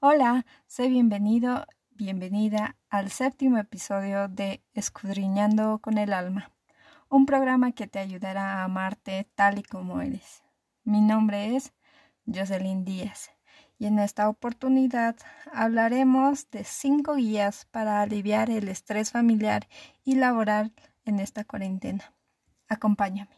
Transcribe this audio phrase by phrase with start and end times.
[0.00, 6.52] Hola, sé bienvenido, bienvenida al séptimo episodio de Escudriñando con el Alma,
[7.08, 10.44] un programa que te ayudará a amarte tal y como eres.
[10.84, 11.72] Mi nombre es
[12.32, 13.32] Jocelyn Díaz
[13.76, 15.16] y en esta oportunidad
[15.52, 19.66] hablaremos de cinco guías para aliviar el estrés familiar
[20.04, 20.72] y laboral
[21.06, 22.14] en esta cuarentena.
[22.68, 23.36] Acompáñame.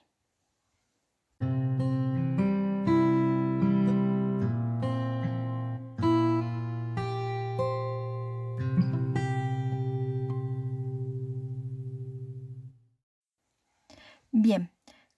[14.43, 14.71] Bien,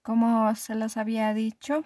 [0.02, 1.84] como se los había dicho,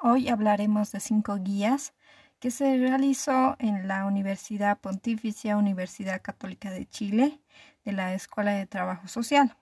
[0.00, 1.92] hoy hablaremos de cinco guías
[2.38, 7.42] que se realizó en la Universidad Pontificia Universidad Católica de Chile
[7.84, 9.58] de la Escuela de Trabajo Social.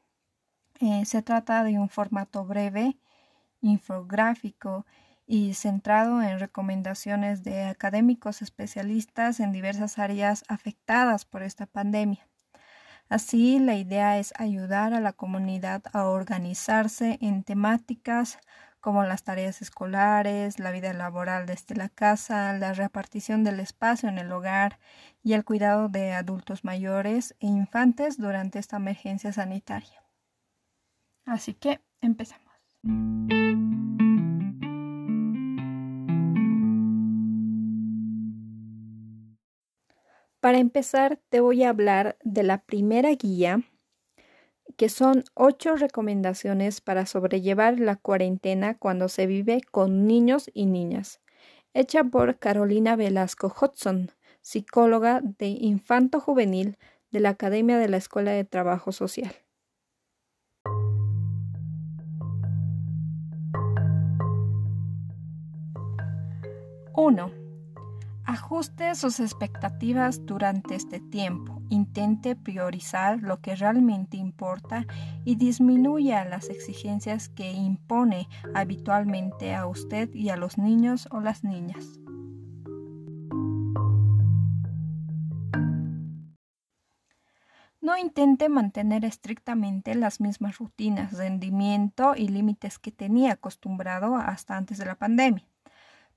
[0.79, 2.97] Eh, se trata de un formato breve,
[3.63, 4.87] infográfico
[5.27, 12.29] y centrado en recomendaciones de académicos especialistas en diversas áreas afectadas por esta pandemia.
[13.09, 18.39] Así, la idea es ayudar a la comunidad a organizarse en temáticas
[18.81, 24.19] como las tareas escolares, la vida laboral desde la casa, la repartición del espacio en
[24.19, 24.79] el hogar
[25.23, 30.03] y el cuidado de adultos mayores e infantes durante esta emergencia sanitaria.
[31.25, 32.49] Así que empezamos.
[40.41, 43.63] Para empezar, te voy a hablar de la primera guía,
[44.77, 51.21] que son ocho recomendaciones para sobrellevar la cuarentena cuando se vive con niños y niñas,
[51.75, 56.77] hecha por Carolina Velasco Hudson, psicóloga de infanto juvenil
[57.11, 59.35] de la Academia de la Escuela de Trabajo Social.
[66.95, 67.48] 1.
[68.29, 71.63] Ajuste sus expectativas durante este tiempo.
[71.71, 74.85] Intente priorizar lo que realmente importa
[75.25, 81.43] y disminuya las exigencias que impone habitualmente a usted y a los niños o las
[81.43, 82.01] niñas.
[87.81, 94.77] No intente mantener estrictamente las mismas rutinas, rendimiento y límites que tenía acostumbrado hasta antes
[94.77, 95.47] de la pandemia.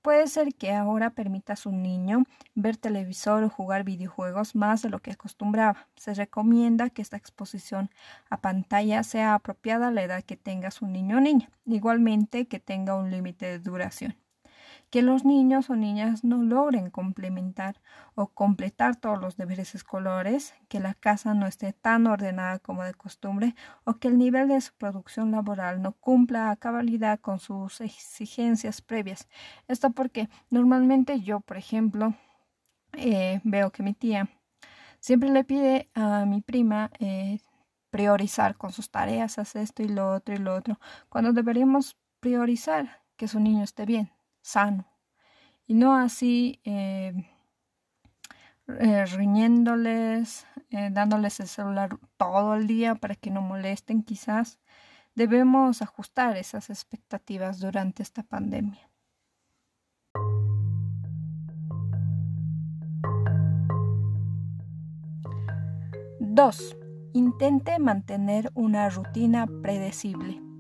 [0.01, 2.23] Puede ser que ahora permita a su niño
[2.55, 5.87] ver televisor o jugar videojuegos más de lo que acostumbraba.
[5.95, 7.91] Se recomienda que esta exposición
[8.29, 12.59] a pantalla sea apropiada a la edad que tenga su niño o niña, igualmente que
[12.59, 14.20] tenga un límite de duración
[14.91, 17.81] que los niños o niñas no logren complementar
[18.13, 22.93] o completar todos los deberes escolares, que la casa no esté tan ordenada como de
[22.93, 27.79] costumbre o que el nivel de su producción laboral no cumpla a cabalidad con sus
[27.79, 29.29] exigencias previas.
[29.69, 32.13] Esto porque normalmente yo, por ejemplo,
[32.93, 34.29] eh, veo que mi tía
[34.99, 37.39] siempre le pide a mi prima eh,
[37.91, 43.01] priorizar con sus tareas, hacer esto y lo otro y lo otro, cuando deberíamos priorizar
[43.15, 44.87] que su niño esté bien, sano.
[45.67, 47.13] Y no así eh,
[48.67, 54.59] eh, riñéndoles, eh, dándoles el celular todo el día para que no molesten quizás.
[55.15, 58.89] Debemos ajustar esas expectativas durante esta pandemia.
[66.19, 66.77] Dos,
[67.13, 70.50] intente mantener una rutina predecible.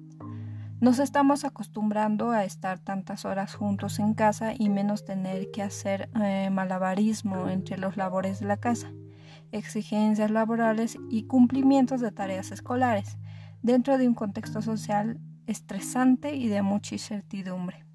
[0.81, 6.09] Nos estamos acostumbrando a estar tantas horas juntos en casa y menos tener que hacer
[6.19, 8.91] eh, malabarismo entre los labores de la casa,
[9.51, 13.19] exigencias laborales y cumplimientos de tareas escolares,
[13.61, 17.85] dentro de un contexto social estresante y de mucha incertidumbre.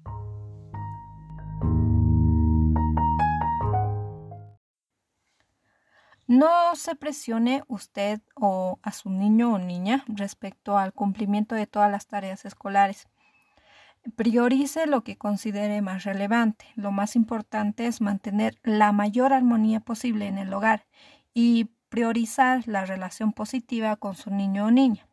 [6.27, 11.89] No se presione usted o a su niño o niña respecto al cumplimiento de todas
[11.89, 13.07] las tareas escolares.
[14.17, 16.65] Priorice lo que considere más relevante.
[16.75, 20.85] Lo más importante es mantener la mayor armonía posible en el hogar
[21.33, 25.07] y priorizar la relación positiva con su niño o niña.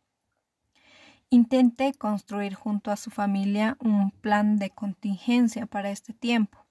[1.31, 6.67] Intente construir junto a su familia un plan de contingencia para este tiempo.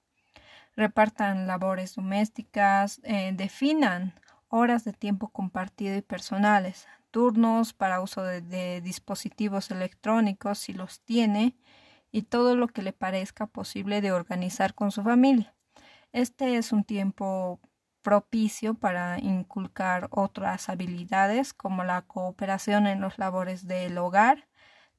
[0.76, 4.12] Repartan labores domésticas, eh, definan
[4.54, 11.56] horas de tiempo compartido y personales, turnos para uso de, dispositivos electrónicos si los tiene
[12.12, 15.56] y todo lo que le parezca posible de organizar con su familia.
[16.12, 17.58] Este es un tiempo
[18.02, 24.46] propicio para inculcar otras habilidades como la cooperación en los labores del hogar,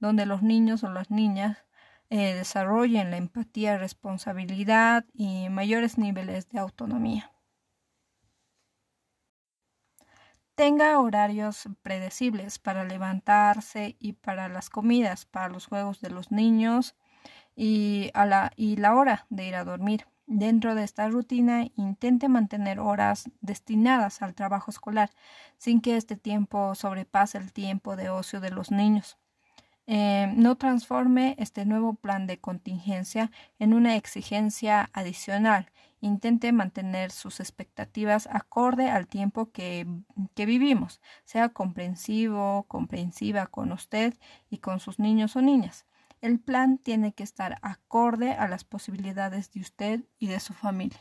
[0.02, 1.66] donde los niños o las niñas
[2.10, 7.32] eh, desarrollen la empatía, responsabilidad y mayores niveles de autonomía.
[10.56, 16.96] Tenga horarios predecibles para levantarse y para las comidas, para los juegos de los niños
[17.56, 18.52] y, a la,
[18.96, 20.08] hora de ir a dormir.
[20.28, 25.12] Dentro de esta rutina, intente mantener horas destinadas al trabajo escolar,
[25.58, 29.18] sin que este tiempo sobrepase el tiempo de ocio de los niños.
[29.88, 33.30] Eh, no transforme este nuevo plan de contingencia
[33.60, 35.72] en una exigencia adicional.
[36.02, 39.88] Intente mantener sus expectativas acorde al tiempo que,
[40.34, 41.02] que vivimos.
[41.24, 44.14] Sea comprensivo, comprensiva con usted
[44.50, 45.86] y con sus niños o niñas.
[46.22, 51.00] El plan tiene que estar acorde a las posibilidades de usted y de su familia.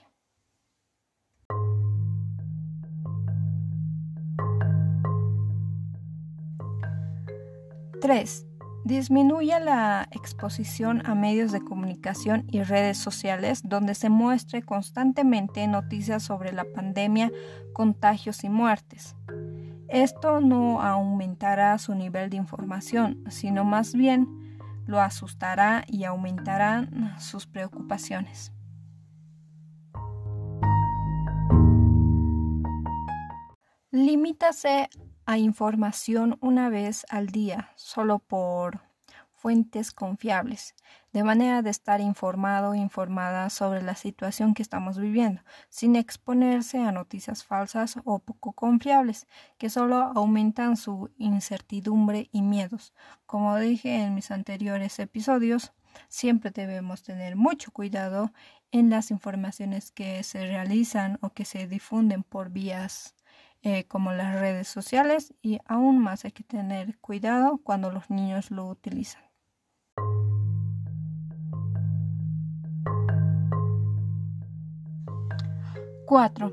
[8.04, 8.53] 3.
[8.84, 16.22] Disminuya la exposición a medios de comunicación y redes sociales donde se muestre constantemente noticias
[16.22, 17.32] sobre la pandemia,
[17.72, 19.16] contagios y muertes.
[19.88, 26.86] Esto no aumentará su nivel de información, sino más bien lo asustará y aumentará
[27.18, 28.52] sus preocupaciones.
[33.90, 34.90] Limítase
[35.26, 38.80] a información una vez al día, solo por
[39.32, 40.74] fuentes confiables,
[41.12, 46.78] de manera de estar informado o informada sobre la situación que estamos viviendo, sin exponerse
[46.78, 49.26] a noticias falsas o poco confiables,
[49.58, 52.94] que solo aumentan su incertidumbre y miedos.
[53.26, 55.72] Como dije en mis anteriores episodios,
[56.08, 58.32] siempre debemos tener mucho cuidado
[58.72, 63.14] en las informaciones que se realizan o que se difunden por vías
[63.66, 68.50] eh, como las redes sociales y aún más hay que tener cuidado cuando los niños
[68.50, 69.22] lo utilizan.
[76.06, 76.52] 4.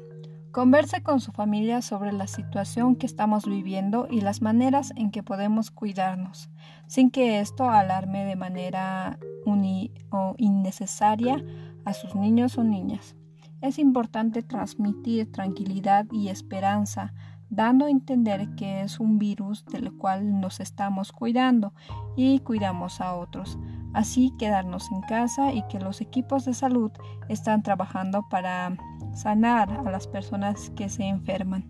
[0.51, 5.21] Converse con su familia sobre la situación que estamos viviendo y las maneras en que
[5.21, 6.49] podemos cuidarnos,
[6.87, 11.43] sin que esto alarme de manera o innecesaria
[11.83, 13.17] a sus niños o niñas.
[13.61, 17.13] Es importante transmitir tranquilidad y esperanza,
[17.51, 21.71] dando a entender que es un virus del cual nos estamos cuidando
[22.15, 23.59] y cuidamos a otros.
[23.93, 26.91] Así quedarnos en casa y que los equipos de salud
[27.29, 28.75] están trabajando para
[29.13, 31.69] sanar a las personas que se enferman.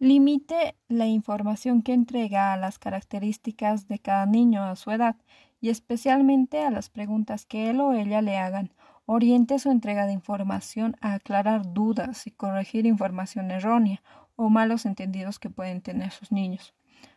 [0.00, 5.16] Limite la información que entrega a las características de cada niño a su edad
[5.60, 8.72] y especialmente a las preguntas que él o ella le hagan.
[9.06, 14.02] Oriente su entrega de información a aclarar dudas y corregir información errónea
[14.36, 16.74] o malos entendidos que pueden tener sus niños.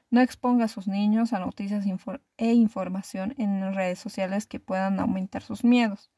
[0.09, 1.85] No exponga a sus niños a noticias
[2.37, 6.11] e información en redes sociales que puedan aumentar sus miedos.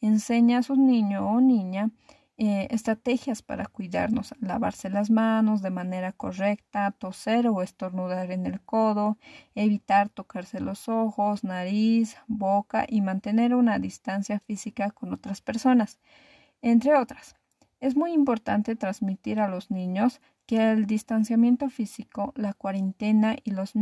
[0.00, 1.90] Enseña a su niño o niña
[2.38, 8.60] eh, estrategias para cuidarnos, lavarse las manos de manera correcta, toser o estornudar en el
[8.60, 9.16] codo,
[9.54, 15.98] evitar tocarse los ojos, nariz, boca y mantener una distancia física con otras personas,
[16.60, 17.36] entre otras.
[17.80, 23.72] Es muy importante transmitir a los niños que el distanciamiento físico, la cuarentena y los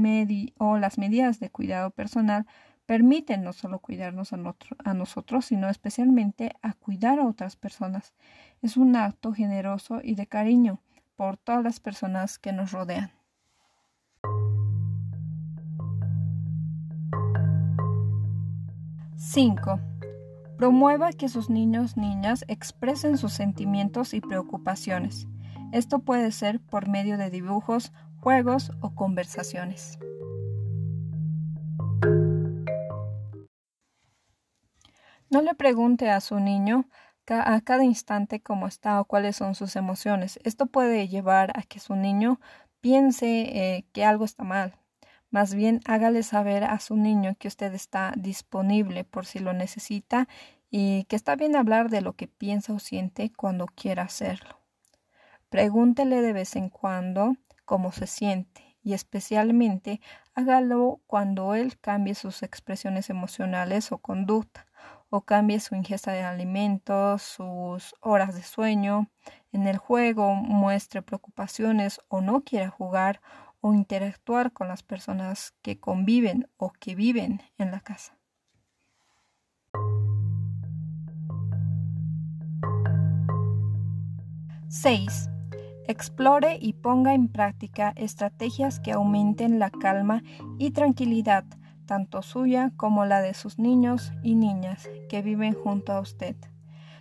[0.58, 2.46] o las medidas de cuidado personal
[2.86, 8.12] permiten no solo cuidarnos a, nosotros, sino especialmente a cuidar a otras personas.
[8.62, 10.80] Es un acto generoso y de cariño
[11.16, 13.12] por todas las personas que nos rodean.
[19.16, 19.80] Cinco.
[20.58, 25.26] Promueva que sus niños niñas expresen sus sentimientos y preocupaciones.
[25.72, 29.98] Esto puede ser por medio de dibujos, juegos o conversaciones.
[35.34, 36.84] No le pregunte a su niño
[37.26, 40.38] a cada instante cómo está o cuáles son sus emociones.
[40.44, 42.38] Esto puede llevar a que su niño
[42.80, 44.76] piense eh, que algo está mal.
[45.30, 50.28] Más bien hágale saber a su niño que usted está disponible por si lo necesita
[50.70, 54.60] y que está bien hablar de lo que piensa o siente cuando quiera hacerlo.
[55.48, 60.00] Pregúntele de vez en cuando cómo se siente y especialmente
[60.36, 64.66] hágalo cuando él cambie sus expresiones emocionales o conducta
[65.14, 69.08] o cambie su ingesta de alimentos, sus horas de sueño,
[69.52, 73.20] en el juego muestre preocupaciones o no quiera jugar
[73.60, 78.18] o interactuar con las personas que conviven o que viven en la casa.
[84.66, 85.30] Seis.
[85.86, 90.24] Explore y ponga en práctica estrategias que aumenten la calma
[90.58, 91.44] y tranquilidad
[91.86, 96.36] tanto suya como la de sus niños y niñas que viven junto a usted.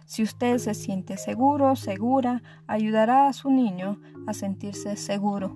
[0.05, 5.55] Si usted se siente seguro, segura, ayudará a su niño a sentirse seguro.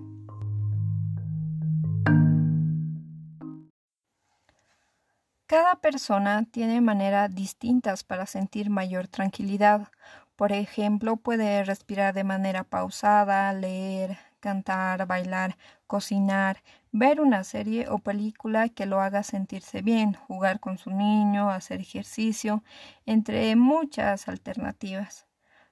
[5.46, 9.88] Cada persona tiene maneras distintas para sentir mayor tranquilidad.
[10.36, 17.98] Por ejemplo, puede respirar de manera pausada, leer, cantar, bailar, cocinar, ver una serie o
[17.98, 22.62] película que lo haga sentirse bien, jugar con su niño, hacer ejercicio,
[23.06, 25.26] entre muchas alternativas.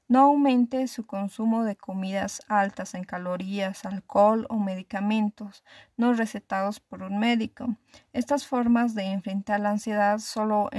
[0.08, 5.64] No aumente su consumo de comidas altas en calorías, alcohol o medicamentos
[5.96, 7.76] no recetados por un médico.
[8.12, 10.70] Estas formas de enfrentar la ansiedad solo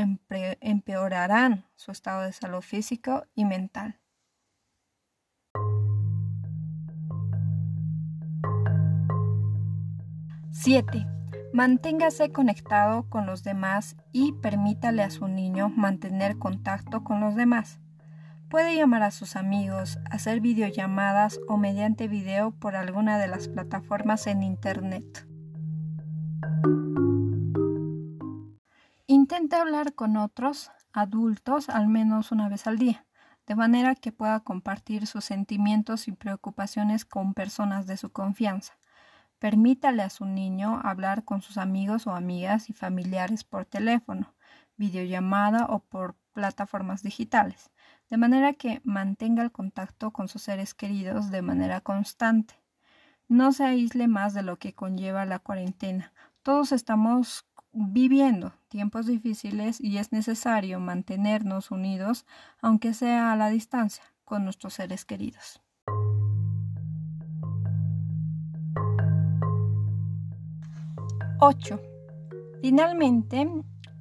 [0.62, 4.00] empeorarán su estado de salud físico y mental.
[10.60, 11.06] 7.
[11.54, 17.80] Manténgase conectado con los demás y permítale a su niño mantener contacto con los demás.
[18.50, 24.26] Puede llamar a sus amigos, hacer videollamadas o mediante video por alguna de las plataformas
[24.26, 25.28] en Internet.
[29.06, 33.06] Intente hablar con otros adultos al menos una vez al día,
[33.46, 38.74] de manera que pueda compartir sus sentimientos y preocupaciones con personas de su confianza.
[39.40, 44.34] Permítale a su niño hablar con sus amigos o amigas y familiares por teléfono,
[44.78, 47.72] videollamada o por plataformas digitales,
[48.10, 52.56] de manera que mantenga el contacto con sus seres queridos de manera constante.
[53.28, 56.14] No se aísle más de lo que conlleva la cuarentena.
[56.42, 62.26] Todos estamos viviendo tiempos difíciles y es necesario mantenernos unidos,
[62.62, 65.62] aunque sea a la distancia, con nuestros seres queridos.
[71.40, 71.80] 8.
[72.62, 73.48] Finalmente,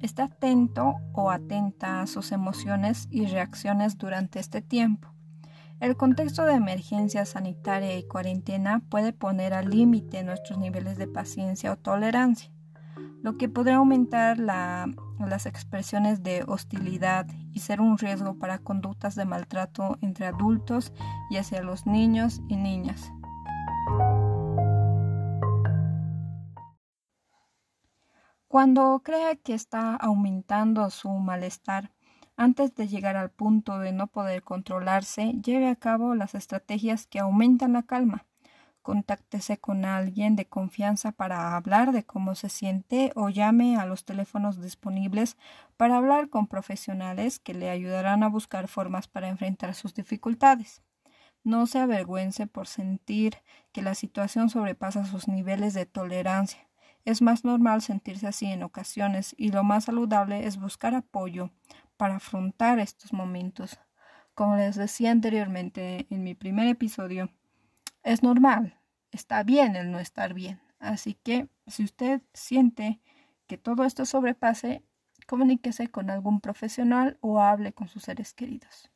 [0.01, 5.13] está atento o atenta a sus emociones y reacciones durante este tiempo.
[5.79, 11.71] El contexto de emergencia sanitaria y cuarentena puede poner al límite nuestros niveles de paciencia
[11.71, 12.51] o tolerancia,
[13.21, 19.25] lo que podría aumentar las expresiones de hostilidad y ser un riesgo para conductas de
[19.25, 20.91] maltrato entre adultos
[21.29, 23.11] y hacia los niños y niñas.
[28.57, 31.91] Cuando crea que está aumentando su malestar,
[32.35, 37.19] antes de llegar al punto de no poder controlarse, lleve a cabo las estrategias que
[37.19, 38.25] aumentan la calma.
[38.81, 44.05] Contáctese con alguien de confianza para hablar de cómo se siente o llame a los
[44.05, 45.37] teléfonos disponibles
[45.77, 50.81] para hablar con profesionales que le ayudarán a buscar formas para enfrentar sus dificultades.
[51.43, 53.37] No se avergüence por sentir
[53.71, 56.66] que la situación sobrepasa sus niveles de tolerancia.
[57.07, 61.51] Es más normal sentirse así en ocasiones y lo más saludable es buscar apoyo
[61.95, 63.79] para afrontar estos momentos.
[64.33, 67.29] Como les decía anteriormente en mi primer episodio,
[68.03, 68.77] es normal,
[69.13, 70.59] está bien el no estar bien.
[70.79, 72.99] Así que si usted siente
[73.47, 74.83] que todo esto sobrepase,
[75.27, 78.91] comuníquese con algún profesional o hable con sus seres queridos.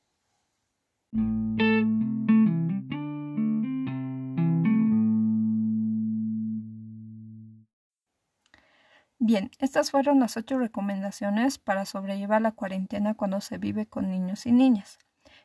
[9.31, 14.45] Bien, estas fueron las ocho recomendaciones para sobrellevar la cuarentena cuando se vive con niños
[14.45, 15.00] y niñas.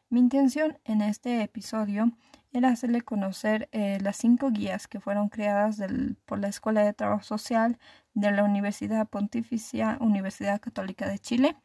[0.09, 2.11] Mi intención en este episodio
[2.53, 5.81] era hacerle conocer eh, las cinco guías que fueron creadas
[6.25, 7.79] por la Escuela de Trabajo Social
[8.13, 11.57] de la Universidad Pontificia Universidad Católica de Chile,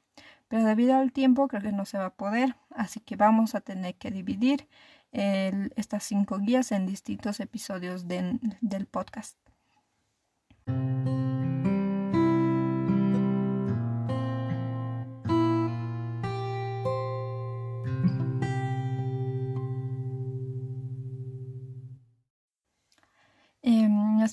[0.48, 3.62] pero debido al tiempo creo que no se va a poder, así que vamos a
[3.62, 4.68] tener que dividir
[5.12, 9.40] estas cinco guías en distintos episodios del podcast.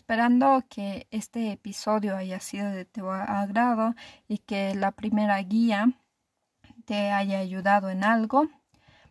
[0.08, 3.94] Esperando que este episodio haya sido de tu agrado
[4.26, 5.92] y que la primera guía
[6.86, 8.48] te haya ayudado en algo.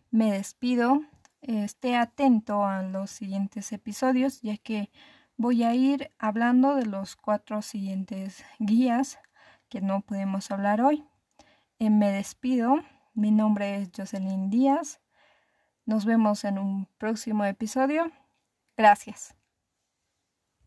[0.09, 1.03] Me despido.
[1.41, 4.89] Esté atento a los siguientes episodios ya que
[5.35, 9.19] voy a ir hablando de los cuatro siguientes guías
[9.69, 11.05] que no podemos hablar hoy.
[11.77, 12.77] Eh, me despido.
[13.13, 14.99] Mi nombre es Jocelyn Díaz.
[15.85, 18.11] Nos vemos en un próximo episodio.
[18.75, 19.36] Gracias.